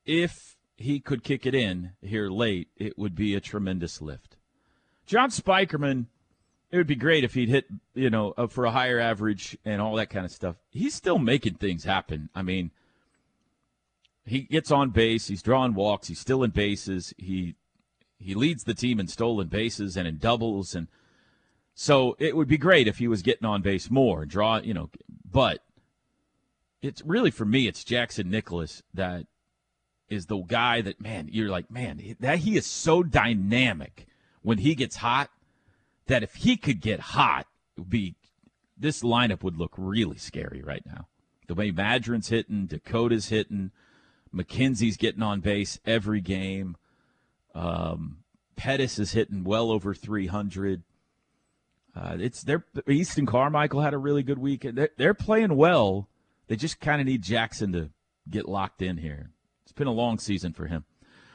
[0.06, 4.38] if he could kick it in here late, it would be a tremendous lift.
[5.06, 6.06] John Spikerman,
[6.76, 9.82] it would be great if he'd hit, you know, uh, for a higher average and
[9.82, 10.58] all that kind of stuff.
[10.72, 12.28] He's still making things happen.
[12.36, 12.72] I mean,
[14.26, 17.14] he gets on base, he's drawing walks, he's still in bases.
[17.18, 17.56] He
[18.20, 20.90] he leads the team in stolen bases and in doubles and
[21.76, 24.74] so it would be great if he was getting on base more and draw, you
[24.74, 24.90] know,
[25.32, 25.64] but
[26.82, 29.28] it's really for me it's Jackson Nicklaus that
[30.10, 34.08] is the guy that man, you're like, man, that he is so dynamic
[34.42, 35.30] when he gets hot
[36.08, 38.15] that if he could get hot, would be
[38.78, 41.08] this lineup would look really scary right now.
[41.48, 43.72] The way Madron's hitting, Dakota's hitting,
[44.34, 46.76] McKenzie's getting on base every game.
[47.54, 48.18] Um,
[48.56, 50.84] Pettis is hitting well over 300.
[51.96, 54.68] Uh, it's they're Easton Carmichael had a really good week.
[54.70, 56.10] They're, they're playing well.
[56.48, 57.89] They just kind of need Jackson to
[58.30, 59.32] get locked in here.
[59.63, 60.84] It's been a long season for him.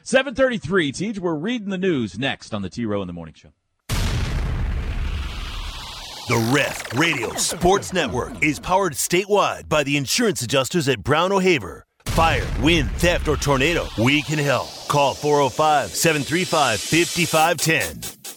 [0.02, 1.18] 733, Teach.
[1.18, 3.52] We're reading the news next on the T Row in the Morning Show.
[6.30, 11.84] The Ref Radio Sports Network is powered statewide by the insurance adjusters at Brown O'Haver.
[12.04, 14.68] Fire, wind, theft, or tornado, we can help.
[14.86, 18.36] Call 405 735 5510.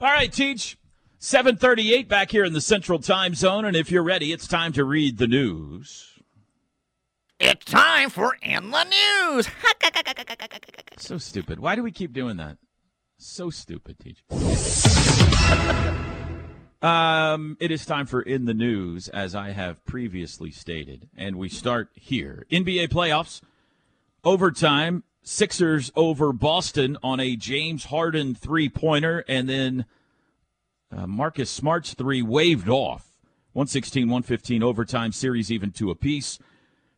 [0.00, 0.78] All right, Teach.
[1.18, 3.64] 738 back here in the Central Time Zone.
[3.64, 6.20] And if you're ready, it's time to read the news.
[7.40, 9.48] It's time for In the News.
[10.98, 11.58] So stupid.
[11.58, 12.58] Why do we keep doing that?
[13.18, 14.22] So stupid, Teach.
[16.82, 21.08] um, it is time for In the News, as I have previously stated.
[21.16, 22.46] And we start here.
[22.50, 23.40] NBA playoffs,
[24.24, 25.04] overtime.
[25.24, 29.84] Sixers over Boston on a James Harden three pointer, and then
[30.90, 33.12] uh, Marcus Smart's three waved off.
[33.52, 36.38] 116 115 overtime series, even two apiece.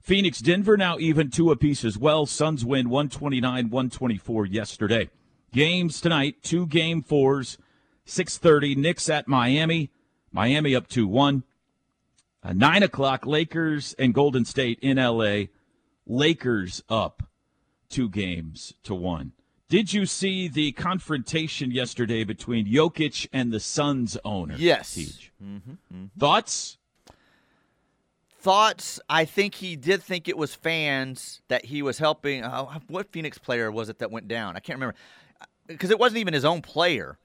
[0.00, 2.26] Phoenix Denver now even two apiece as well.
[2.26, 5.10] Suns win 129 124 yesterday.
[5.52, 7.58] Games tonight, two game fours,
[8.06, 8.76] 6:30.
[8.76, 9.90] Knicks at Miami.
[10.32, 11.44] Miami up 2 1.
[12.42, 15.44] Uh, 9 o'clock, Lakers and Golden State in LA.
[16.06, 17.22] Lakers up
[17.88, 19.32] two games to one.
[19.68, 24.56] Did you see the confrontation yesterday between Jokic and the Suns owner?
[24.58, 24.96] Yes.
[25.42, 26.04] Mm-hmm, mm-hmm.
[26.18, 26.76] Thoughts?
[28.40, 29.00] Thoughts?
[29.08, 32.44] I think he did think it was fans that he was helping.
[32.44, 34.54] Uh, what Phoenix player was it that went down?
[34.56, 34.96] I can't remember
[35.66, 37.16] because it wasn't even his own player.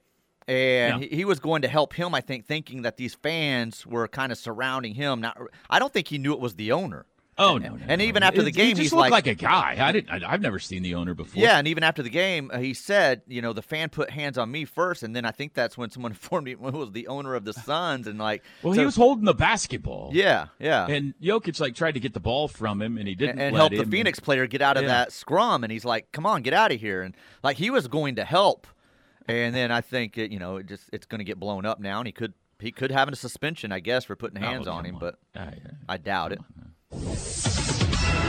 [0.49, 1.15] And yeah.
[1.15, 4.37] he was going to help him, I think, thinking that these fans were kind of
[4.37, 5.21] surrounding him.
[5.21, 5.33] Now,
[5.69, 7.05] I don't think he knew it was the owner.
[7.39, 7.69] Oh no!
[7.69, 9.77] no and no, even after the game, he he's like, like, a guy.
[9.79, 10.23] I didn't.
[10.23, 11.41] I, have never seen the owner before.
[11.41, 14.37] Yeah, and even after the game, uh, he said, you know, the fan put hands
[14.37, 17.07] on me first, and then I think that's when someone informed me it was the
[17.07, 20.09] owner of the Suns, and like, well, so, he was holding the basketball.
[20.11, 20.87] Yeah, yeah.
[20.87, 23.39] And Jokic like tried to get the ball from him, and he didn't.
[23.39, 24.89] And, and help the Phoenix player get out of yeah.
[24.89, 27.87] that scrum, and he's like, "Come on, get out of here!" And like he was
[27.87, 28.67] going to help,
[29.29, 31.79] and then I think it, you know, it just it's going to get blown up
[31.79, 34.71] now, and he could he could have a suspension, I guess, for putting hands oh,
[34.71, 34.99] on him, on.
[34.99, 35.53] but I,
[35.87, 36.39] I doubt it.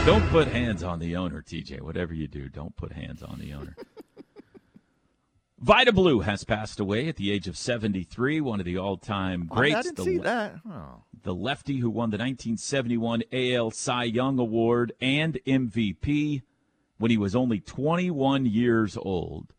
[0.07, 1.81] Don't put hands on the owner, TJ.
[1.81, 3.77] Whatever you do, don't put hands on the owner.
[5.59, 9.57] Vida Blue has passed away at the age of 73, one of the all-time oh,
[9.57, 9.77] greats.
[9.77, 10.55] I didn't the, see that.
[10.67, 11.03] Oh.
[11.23, 16.43] The lefty who won the 1971 AL Cy Young Award and MVP
[16.97, 19.53] when he was only 21 years old.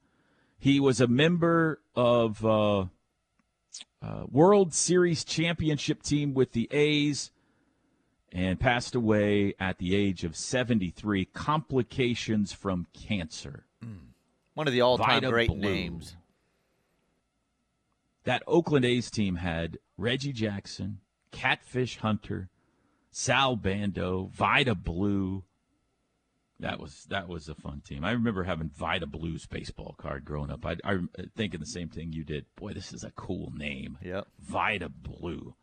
[0.61, 2.81] He was a member of uh,
[3.99, 7.31] uh, World Series championship team with the A's
[8.31, 11.25] and passed away at the age of 73.
[11.25, 13.65] Complications from cancer.
[13.83, 14.09] Mm.
[14.53, 15.57] One of the all time great Blue.
[15.57, 16.15] names.
[18.25, 20.99] That Oakland A's team had Reggie Jackson,
[21.31, 22.49] Catfish Hunter,
[23.09, 25.43] Sal Bando, Vida Blue.
[26.61, 28.05] That was that was a fun team.
[28.05, 30.63] I remember having Vida Blue's baseball card growing up.
[30.63, 30.99] I, I
[31.35, 32.45] thinking the same thing you did.
[32.55, 33.97] Boy, this is a cool name.
[34.03, 34.27] Yep.
[34.39, 35.55] Vida Blue.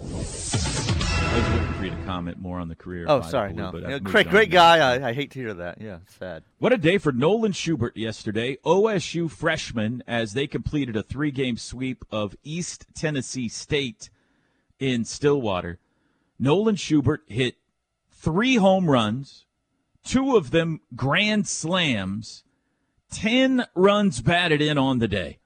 [0.00, 3.06] I was waiting for you to comment more on the career.
[3.08, 3.88] Oh, sorry, Blue, no.
[3.88, 4.78] Yeah, great, great guy.
[4.78, 5.80] I, I, hate to hear that.
[5.80, 6.42] Yeah, sad.
[6.58, 8.56] What a day for Nolan Schubart yesterday.
[8.64, 14.10] OSU freshman as they completed a three-game sweep of East Tennessee State
[14.78, 15.78] in Stillwater.
[16.38, 17.56] Nolan Schubart hit
[18.26, 19.46] three home runs,
[20.02, 22.42] two of them grand slams,
[23.08, 25.38] ten runs batted in on the day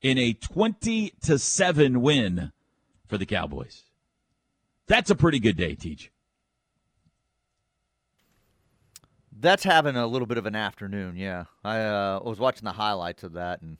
[0.00, 2.50] in a twenty to seven win
[3.06, 3.82] for the Cowboys.
[4.86, 6.10] That's a pretty good day, Teach.
[9.38, 11.44] That's having a little bit of an afternoon, yeah.
[11.62, 13.76] I uh, was watching the highlights of that, and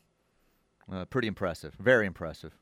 [0.92, 1.72] uh, pretty impressive.
[1.80, 2.52] Very impressive.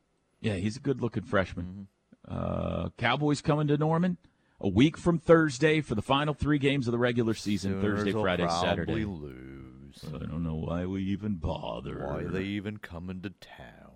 [0.41, 1.89] Yeah, he's a good looking freshman.
[2.31, 2.85] Mm-hmm.
[2.87, 4.17] Uh, Cowboys coming to Norman
[4.65, 8.13] a week from Thursday for the final three games of the regular season Sooners Thursday,
[8.13, 9.05] Friday, Saturday.
[9.05, 9.21] Lose.
[9.21, 10.15] lose.
[10.15, 11.99] I don't know why we even bother.
[11.99, 13.91] Why are they even coming to town?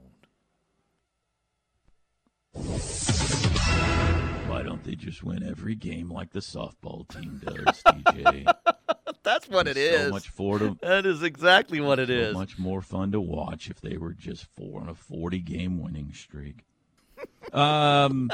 [4.46, 8.52] Why don't they just win every game like the softball team does, DJ?
[9.22, 10.02] That's what it is.
[10.02, 10.78] So much for them.
[10.82, 12.34] That is exactly what it so is.
[12.34, 16.12] much more fun to watch if they were just four on a 40 game winning
[16.12, 16.64] streak.
[17.54, 18.30] um,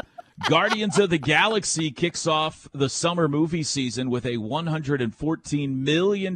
[0.49, 6.35] Guardians of the Galaxy kicks off the summer movie season with a $114 million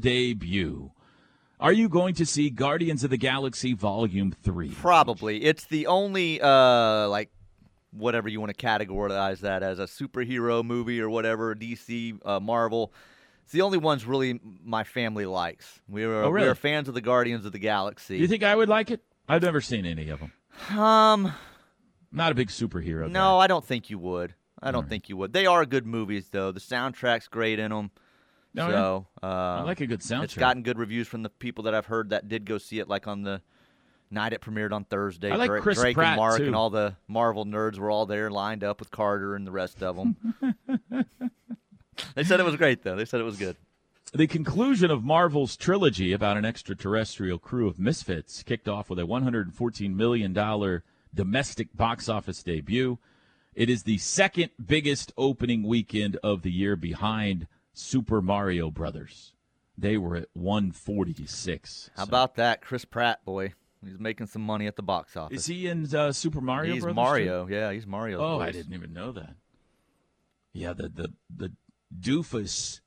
[0.00, 0.90] debut.
[1.58, 4.70] Are you going to see Guardians of the Galaxy Volume 3?
[4.70, 5.44] Probably.
[5.44, 7.30] It's the only uh like
[7.92, 12.92] whatever you want to categorize that as a superhero movie or whatever DC uh, Marvel.
[13.44, 15.80] It's the only ones really my family likes.
[15.88, 16.46] We are Oh, really?
[16.46, 18.18] we are fans of the Guardians of the Galaxy.
[18.18, 19.00] You think I would like it?
[19.28, 20.32] I've never seen any of them.
[20.78, 21.32] um
[22.12, 23.10] Not a big superhero.
[23.10, 23.36] no, guy.
[23.36, 24.34] I don't think you would.
[24.62, 25.32] I don't think you would.
[25.32, 26.50] They are good movies though.
[26.50, 27.90] The soundtrack's great in them.
[28.58, 28.70] Oh, yeah?
[28.70, 30.24] so uh, I like a good soundtrack.
[30.24, 32.88] It's gotten good reviews from the people that I've heard that did go see it,
[32.88, 33.42] like on the
[34.10, 35.30] night it premiered on Thursday.
[35.30, 36.46] I like Dra- Chris Drake Pratt, and Mark too.
[36.46, 39.82] and all the Marvel nerds were all there, lined up with Carter and the rest
[39.82, 40.16] of them.
[42.14, 42.96] they said it was great, though.
[42.96, 43.56] They said it was good.
[44.14, 49.02] The conclusion of Marvel's trilogy about an extraterrestrial crew of misfits kicked off with a
[49.02, 50.32] $114 million
[51.16, 52.98] domestic box office debut.
[53.54, 59.32] It is the second biggest opening weekend of the year behind Super Mario Brothers.
[59.78, 61.90] They were at 146.
[61.96, 63.54] How So- about that, Chris Pratt boy?
[63.84, 65.40] He's making some money at the box office.
[65.40, 66.94] Is he in uh, Super Mario He's Brothers?
[66.96, 67.02] too?
[67.02, 67.46] Mario.
[67.48, 68.18] Yeah, he's Mario.
[68.20, 69.34] Oh, I didn't even know that.
[70.52, 71.52] Yeah, the the the
[71.98, 72.80] doofus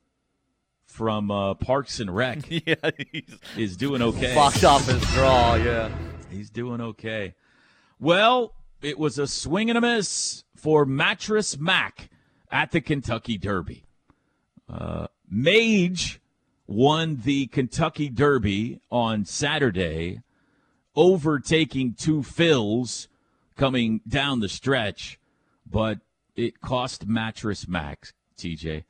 [0.86, 2.76] from uh, Parks and Rec yeah,
[3.12, 4.34] he's is doing okay.
[4.36, 5.56] box office draw.
[5.56, 5.90] Yeah.
[6.32, 7.36] He's doing okay.
[8.00, 12.10] Well, it was a swing and a miss for Mattress Mac
[12.50, 13.84] at the Kentucky Derby.
[14.70, 16.22] Uh, Mage
[16.66, 20.22] won the Kentucky Derby on Saturday,
[20.96, 23.10] overtaking two fills
[23.58, 25.20] coming down the stretch,
[25.70, 26.00] but
[26.38, 28.86] it cost Mattress Mac, TJ.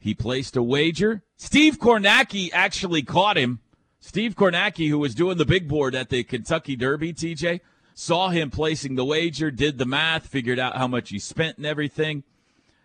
[0.00, 1.22] He placed a wager.
[1.36, 3.60] Steve Kornacki actually caught him.
[4.00, 7.60] Steve Kornacki, who was doing the big board at the Kentucky Derby, TJ,
[7.98, 11.66] saw him placing the wager, did the math, figured out how much he spent and
[11.66, 12.22] everything.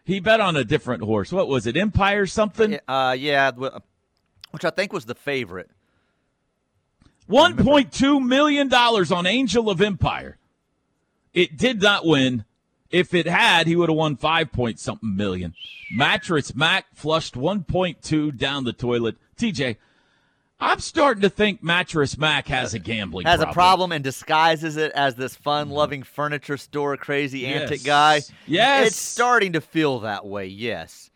[0.03, 1.31] He bet on a different horse.
[1.31, 1.77] What was it?
[1.77, 2.79] Empire something?
[2.87, 5.69] Uh, yeah, which I think was the favorite.
[7.29, 10.37] $1.2 million on Angel of Empire.
[11.31, 12.43] It did not win.
[12.89, 15.53] If it had, he would have won five point something million.
[15.91, 19.17] Mattress Mac flushed 1.2 down the toilet.
[19.37, 19.77] TJ,
[20.63, 23.49] I'm starting to think Mattress Mac has a gambling has problem.
[23.49, 26.05] a problem and disguises it as this fun-loving mm.
[26.05, 28.21] furniture store crazy antic guy.
[28.47, 28.87] Yes.
[28.87, 30.45] it's starting to feel that way.
[30.47, 31.11] Yes,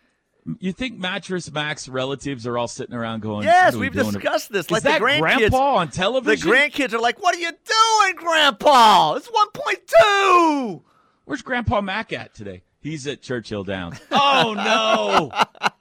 [0.60, 4.66] You think Mattress Mac's relatives are all sitting around going, yes, we we've discussed this.
[4.66, 6.50] Is like that the grandkids, Grandpa on television.
[6.50, 9.16] the grandkids are like, "What are you doing, Grandpa?
[9.16, 10.84] It's one point two.
[11.24, 12.64] Where's Grandpa Mac at today?
[12.80, 14.00] He's at Churchill Downs.
[14.12, 15.70] oh no!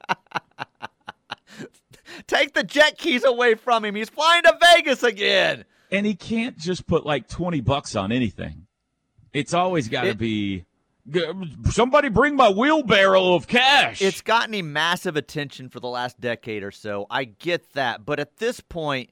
[2.26, 3.94] Take the jet keys away from him.
[3.94, 8.66] He's flying to Vegas again." and he can't just put like 20 bucks on anything.
[9.32, 10.64] It's always got to It- be
[11.70, 14.02] somebody bring my wheelbarrow of cash.
[14.02, 17.06] It's gotten him massive attention for the last decade or so.
[17.08, 19.10] I get that, but at this point,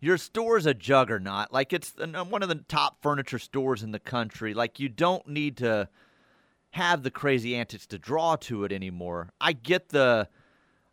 [0.00, 1.52] your store's a juggernaut.
[1.52, 4.52] Like it's uh, one of the top furniture stores in the country.
[4.54, 5.88] Like you don't need to
[6.70, 9.30] have the crazy antics to draw to it anymore.
[9.40, 10.28] I get the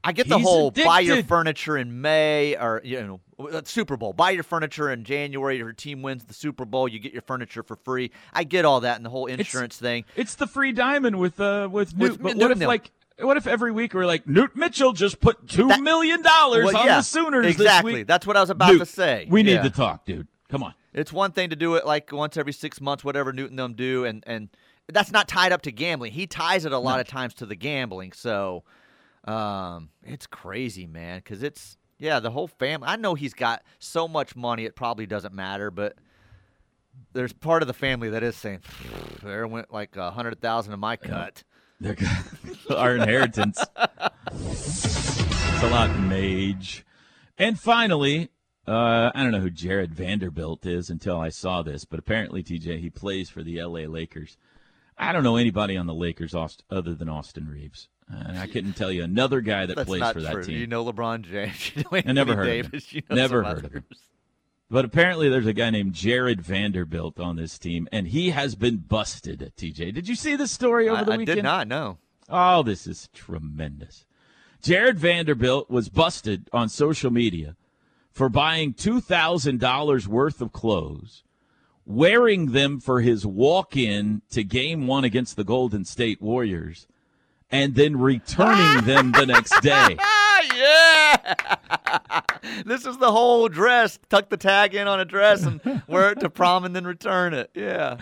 [0.08, 3.04] I get the He's whole buy your furniture in May or you
[3.38, 4.13] know uh, Super Bowl.
[4.13, 5.58] Buy your furniture in January.
[5.58, 6.88] Your team wins the Super Bowl.
[6.88, 8.12] You get your furniture for free.
[8.32, 10.06] I get all that and the whole insurance thing.
[10.15, 12.12] It's the free diamond with uh with Newt.
[12.13, 12.70] With but what if Nil.
[12.70, 16.63] like what if every week we're like Newt Mitchell just put two That- million dollars
[16.67, 17.91] Well, on yeah, the Sooners exactly.
[17.91, 18.08] this week?
[18.08, 19.28] That's what I was about Newt, to say.
[19.30, 19.63] We need Yeah.
[19.63, 20.28] to talk, dude.
[20.48, 20.74] Come on.
[20.93, 24.06] It's one thing to do it like once every six months, whatever Newton them do,
[24.06, 24.48] and and
[24.88, 26.13] that's not tied up to gambling.
[26.13, 28.63] He ties it a lot of times to the gambling, so
[29.28, 31.20] um, it's crazy, man.
[31.20, 32.88] Because it's yeah, the whole family.
[32.88, 35.95] I know he's got so much money, it probably doesn't matter, but
[37.14, 38.62] there's part of the family that is saying
[39.24, 41.43] there went like a hundred thousand of my cut.
[42.76, 43.64] Our inheritance.
[44.32, 46.86] it's a lot, mage.
[47.38, 48.30] And finally,
[48.68, 52.80] uh, I don't know who Jarred Vanderbilt is until I saw this, but apparently, TJ,
[52.80, 54.38] he plays for the LA Lakers.
[54.97, 57.89] I don't know anybody on the Lakers other than Austin Reaves.
[58.10, 60.43] And I couldn't tell you another guy that That's plays for that true.
[60.43, 60.58] team.
[60.58, 61.72] You know LeBron James.
[61.76, 62.82] You know I never heard of him.
[62.89, 63.84] You know Never heard of him.
[64.70, 68.78] But apparently, there's a guy named Jarred Vanderbilt on this team, and he has been
[68.78, 69.53] busted.
[69.58, 71.30] TJ, did you see this story over I, the weekend?
[71.30, 71.97] I did not know.
[72.30, 74.05] Oh, this is tremendous.
[74.62, 77.55] Jarred Vanderbilt was busted on social media
[78.12, 81.24] for buying $2,000 worth of clothes,
[81.86, 86.88] wearing them for his walk in to game one against the Golden State Warriors,
[87.52, 89.98] and then returning them the next day.
[90.56, 91.36] yeah.
[92.66, 94.00] this is the whole dress.
[94.10, 97.34] Tuck the tag in on a dress and wear it to prom and then return
[97.34, 97.50] it.
[97.54, 97.98] Yeah.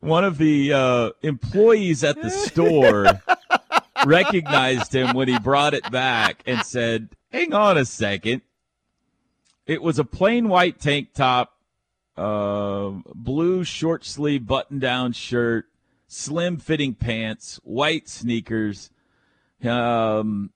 [0.00, 3.06] One of the uh, employees at the store
[4.06, 8.42] recognized him when he brought it back and said, Hang on a second.
[9.66, 11.52] It was a plain white tank top,
[12.16, 15.66] uh, blue short sleeve button down shirt,
[16.06, 18.90] slim fitting pants, white sneakers.
[19.64, 20.50] Um,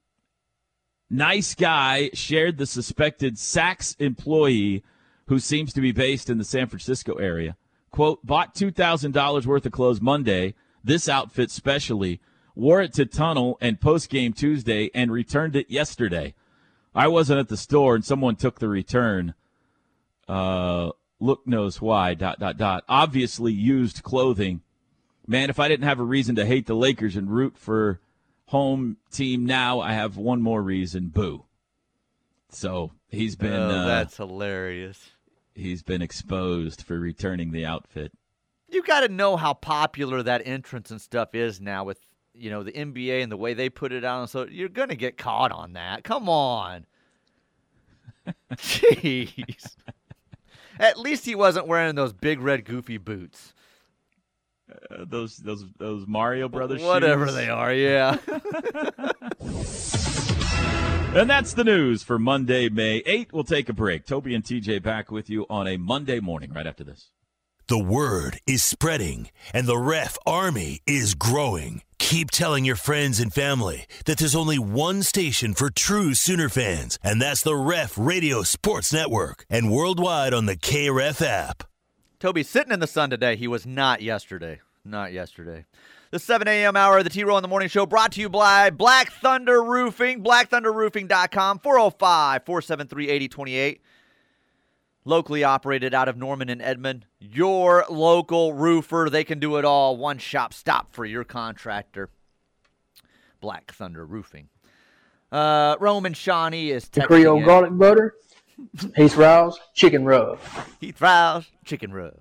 [1.08, 4.82] nice guy shared the suspected Saks employee
[5.26, 7.56] who seems to be based in the San Francisco area.
[7.90, 12.20] Quote, bought $2,000 worth of clothes Monday, this outfit specially,
[12.54, 16.34] wore it to Tunnel and post game Tuesday, and returned it yesterday.
[16.94, 19.34] I wasn't at the store and someone took the return.
[20.28, 22.84] Uh, look knows why, dot, dot, dot.
[22.88, 24.62] Obviously used clothing.
[25.30, 28.00] Man, if I didn't have a reason to hate the Lakers and root for
[28.46, 31.06] home team now, I have one more reason.
[31.06, 31.44] Boo.
[32.48, 33.52] So he's been.
[33.52, 35.10] Oh, uh, that's hilarious.
[35.54, 38.10] He's been exposed for returning the outfit.
[38.68, 42.00] You got to know how popular that entrance and stuff is now with
[42.34, 44.30] you know the NBA and the way they put it out.
[44.30, 46.02] So you're gonna get caught on that.
[46.02, 46.86] Come on.
[48.54, 49.76] Jeez.
[50.80, 53.54] At least he wasn't wearing those big red goofy boots.
[54.90, 56.82] Uh, those those those Mario Brothers.
[56.82, 57.34] Whatever shoes.
[57.34, 58.18] they are, yeah.
[61.12, 63.32] And that's the news for Monday, May 8th.
[63.32, 64.06] We'll take a break.
[64.06, 67.10] Toby and TJ back with you on a Monday morning right after this.
[67.66, 71.82] The word is spreading, and the ref army is growing.
[71.98, 76.96] Keep telling your friends and family that there's only one station for true Sooner fans,
[77.02, 81.64] and that's the Ref Radio Sports Network, and worldwide on the KREF app.
[82.20, 83.34] Toby's sitting in the sun today.
[83.34, 84.60] He was not yesterday.
[84.84, 85.64] Not yesterday.
[86.10, 86.76] The 7 a.m.
[86.76, 89.64] hour of the T Row in the Morning Show brought to you by Black Thunder
[89.64, 93.80] Roofing, blackthunderroofing.com, 405 473 8028.
[95.06, 97.06] Locally operated out of Norman and Edmond.
[97.18, 99.08] Your local roofer.
[99.10, 99.96] They can do it all.
[99.96, 102.10] One shop stop for your contractor.
[103.40, 104.50] Black Thunder Roofing.
[105.32, 108.14] Uh, Roman Shawnee is The texting Creole garlic butter,
[108.96, 110.38] Heath Riles, chicken rub.
[110.80, 112.14] Heath Riles, chicken rub.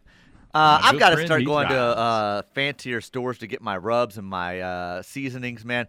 [0.54, 4.18] Uh, I've got to start Heath going to uh, fancier stores to get my rubs
[4.18, 5.88] and my uh, seasonings, man.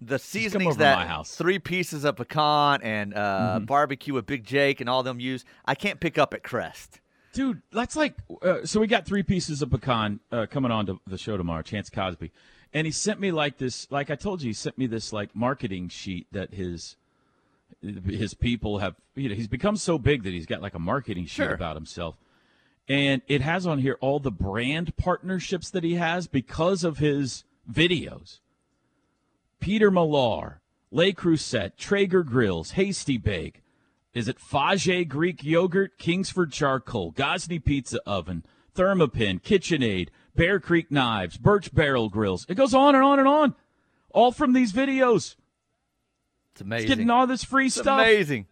[0.00, 1.34] The seasonings over that my house.
[1.36, 3.18] three pieces of pecan and uh,
[3.56, 3.64] Mm-hmm.
[3.66, 7.00] barbecue with Big Jake and all them use, I can't pick up at Crest.
[7.32, 8.80] Dude, that's like uh, so.
[8.80, 11.62] We got three pieces of pecan uh, coming on to the show tomorrow.
[11.62, 12.32] Chance Cosby,
[12.74, 13.86] and he sent me like this.
[13.90, 16.96] Like I told you, he sent me this like marketing sheet that his
[17.82, 18.94] his people have.
[19.14, 21.52] You know, he's become so big that he's got like a marketing sheet Sure.
[21.54, 22.16] about himself,
[22.88, 27.44] and it has on here all the brand partnerships that he has because of his
[27.70, 28.40] videos.
[29.60, 30.60] Peter Millar,
[30.90, 33.62] Le Creuset, Traeger Grills, Hasty Bake.
[34.12, 38.44] Is it Fage Greek Yogurt, Kingsford Charcoal, Gozney Pizza Oven,
[38.74, 42.44] Thermapen, KitchenAid, Bear Creek Knives, Birch Barrel Grills?
[42.48, 43.54] It goes on and on and on.
[44.12, 45.36] All from these videos.
[46.60, 46.86] It's amazing.
[46.88, 47.98] He's getting all this free It's stuff.
[47.98, 48.46] amazing.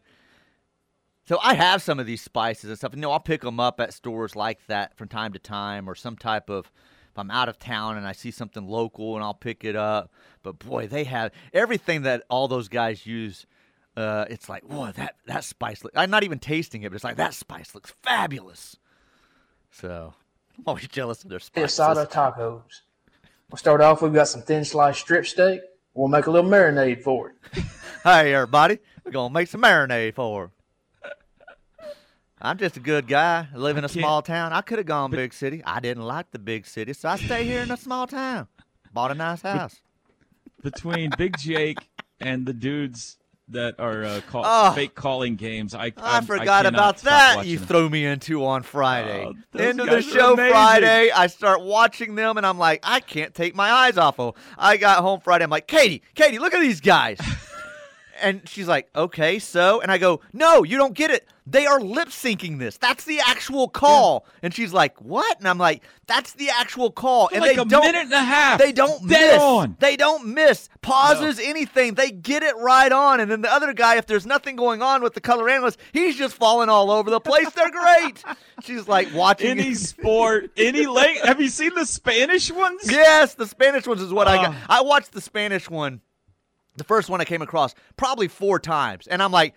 [1.26, 2.94] So I have some of these spices and stuff.
[2.94, 5.94] You know, I'll pick them up at stores like that from time to time, or
[5.94, 6.72] some type of.
[7.10, 10.10] If I'm out of town and I see something local, and I'll pick it up.
[10.42, 13.44] But boy, they have everything that all those guys use.
[13.94, 15.84] Uh, it's like, whoa, that that spice.
[15.84, 18.76] Look, I'm not even tasting it, but it's like that spice looks fabulous.
[19.70, 20.14] So
[20.56, 21.78] I'm always jealous of their spices.
[21.78, 22.62] Asada tacos.
[23.50, 24.00] We'll start off.
[24.00, 25.60] We've got some thin sliced strip steak.
[25.98, 27.64] We'll make a little marinade for it.
[28.04, 30.52] Hey, everybody, we're gonna make some marinade for
[31.02, 31.10] her.
[32.40, 33.48] I'm just a good guy.
[33.52, 34.52] I live in a small town.
[34.52, 35.62] I could have gone big city.
[35.66, 38.46] I didn't like the big city, so I stay here in a small town.
[38.92, 39.80] Bought a nice house.
[40.62, 41.78] Between Big Jake
[42.20, 43.17] and the dudes
[43.50, 44.72] that are uh, call, Oh.
[44.72, 47.46] fake calling games, I I I'm- forgot cannot about that.
[47.46, 47.66] You them.
[47.66, 49.26] threw me into on Friday.
[49.26, 50.36] Oh, End of the show.
[50.36, 51.10] Friday.
[51.10, 54.34] I start watching them, and I'm like, I can't take my eyes off of.
[54.36, 54.42] 'em.
[54.58, 55.44] I got home Friday.
[55.44, 57.18] I'm like, Katie, Katie, look at these guys.
[58.20, 61.26] and she's like, okay, so, and I go, no, you don't get it.
[61.50, 62.76] They are lip syncing this.
[62.76, 64.26] That's the actual call.
[64.42, 65.38] And she's like, what?
[65.38, 67.30] And I'm like, that's the actual call.
[67.32, 68.58] and like they a don't, minute and a half.
[68.58, 69.40] They don't Dead miss.
[69.40, 69.76] on.
[69.78, 71.94] They don't miss pauses, anything.
[71.94, 73.20] They get it right on.
[73.20, 76.16] And then the other guy, if there's nothing going on with the color analyst, he's
[76.16, 77.50] just falling all over the place.
[77.52, 78.22] They're great.
[78.64, 81.24] She's like watching Any sport, any late.
[81.24, 82.90] Have you seen the Spanish ones?
[82.90, 84.54] Yes, the Spanish ones is what I got.
[84.54, 84.66] Oh.
[84.68, 86.00] I watched the Spanish one,
[86.78, 89.54] the first one I came across, probably four times, and I'm like,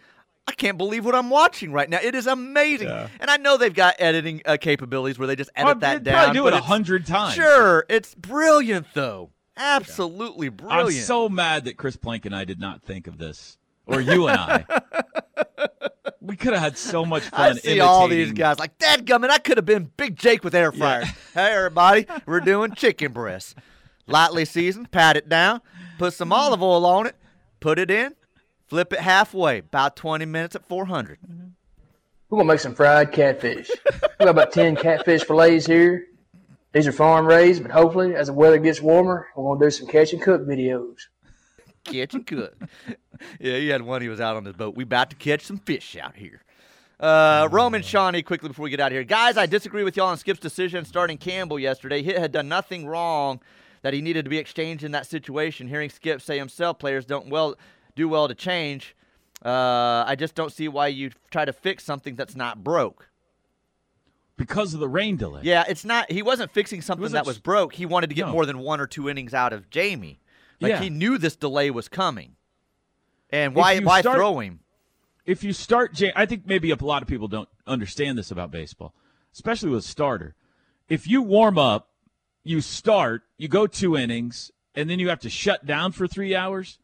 [0.48, 2.00] I can't believe what I'm watching right now.
[2.02, 2.88] It is amazing.
[2.88, 3.08] Yeah.
[3.20, 6.16] And I know they've got editing uh, capabilities where they just edit Well, that down.
[6.16, 7.36] probably do it a hundred times.
[7.36, 7.86] Sure.
[7.90, 9.30] It's brilliant, though.
[9.56, 10.88] Absolutely brilliant.
[10.88, 14.28] I'm so mad that Chris Plank and I did not think of this, or you
[14.28, 14.66] and I.
[16.22, 17.52] we could have had so much fun.
[17.52, 20.56] I see all these guys like, Dad gummit, I could have been Big Jake with
[20.56, 21.04] air fryer.
[21.34, 23.54] hey, everybody, we're doing chicken breasts
[24.08, 25.62] Lightly seasoned, pat it down,
[26.02, 27.16] put some olive oil on it,
[27.60, 28.16] put it in,
[28.66, 31.20] flip it halfway, about 20 minutes at 400.
[32.28, 33.70] We're gonna make some fried catfish.
[33.70, 36.08] we got about ten catfish fillets here.
[36.72, 39.86] These are farm raised, but hopefully, as the weather gets warmer, we're gonna do some
[39.86, 40.96] catch and cook videos.
[41.84, 42.56] Catch and cook.
[43.40, 44.02] yeah, he had one.
[44.02, 44.76] He was out on his boat.
[44.76, 46.42] We about to catch some fish out here.
[47.00, 49.04] Uh, Roman Shawnee, quickly before we get out of here.
[49.04, 52.02] Guys, I disagree with y'all on Skip's decision starting Campbell yesterday.
[52.02, 53.42] He had done nothing wrong
[53.82, 55.68] that he needed to be exchanged in that situation.
[55.68, 57.56] Hearing Skip say himself, players don't well
[57.96, 58.96] do well to change.
[59.44, 63.08] Uh, I just don't see why you try to fix something that's not broke.
[64.38, 65.42] because of the rain delay.
[65.44, 66.12] Yeah, it's not.
[66.12, 67.74] He wasn't fixing something wasn't that was broke.
[67.74, 68.32] He wanted to get No.
[68.32, 70.20] more than one or two innings out of Jamie.
[70.60, 70.82] Like Yeah.
[70.82, 72.36] he knew this delay was coming.
[73.30, 74.62] And why why start- throw him?
[75.28, 78.96] if you start, I think maybe a lot of people don't understand this about baseball,
[79.34, 80.34] especially with a starter.
[80.90, 81.91] If you warm up,
[82.44, 86.36] you start, you go two innings, and then you have to shut down for three
[86.36, 86.80] hours.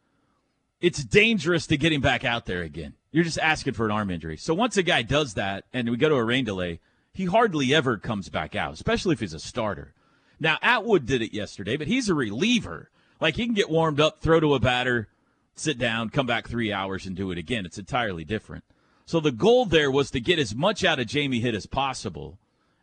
[0.80, 2.94] It's dangerous to get him back out there again.
[3.10, 4.36] You're just asking for an arm injury.
[4.36, 6.80] So once a guy does that, and we go to a rain delay,
[7.12, 9.94] he hardly ever comes back out, especially if he's a starter.
[10.38, 12.90] Now Atwood did it yesterday, but he's a reliever.
[13.20, 15.08] Like he can get warmed up, throw to a batter,
[15.56, 17.66] sit down, come back three hours, and do it again.
[17.66, 18.62] It's entirely different.
[19.04, 22.38] So the goal there was to get as much out of Jamie Hitt as possible.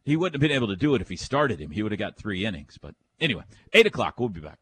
[0.05, 1.71] He wouldn't have been able to do it if he started him.
[1.71, 2.77] He would have got three innings.
[2.79, 3.43] But anyway,
[3.73, 4.19] eight o'clock.
[4.19, 4.59] We'll be back.